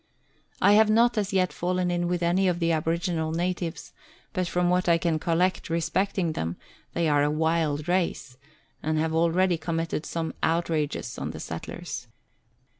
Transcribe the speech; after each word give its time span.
I 0.63 0.73
have 0.73 0.89
not 0.89 1.15
as 1.15 1.31
yet 1.31 1.53
fallen 1.53 1.91
in 1.91 2.07
with 2.07 2.23
any 2.23 2.47
of 2.47 2.57
the 2.57 2.71
aboriginal 2.71 3.31
natives, 3.31 3.93
but 4.33 4.47
from 4.47 4.67
what 4.67 4.89
I 4.89 4.97
can 4.97 5.19
collect 5.19 5.69
respecting 5.69 6.31
them, 6.31 6.55
they 6.93 7.07
are 7.07 7.21
a 7.21 7.29
wild 7.29 7.87
race, 7.87 8.35
and 8.81 8.97
have 8.97 9.13
already 9.13 9.59
committed 9.59 10.07
some 10.07 10.33
outrages 10.41 11.19
on 11.19 11.29
the 11.29 11.39
settlers. 11.39 12.07